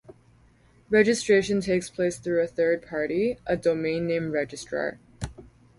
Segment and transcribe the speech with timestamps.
[0.89, 4.97] Registration takes place through a third party, a domain name registrar.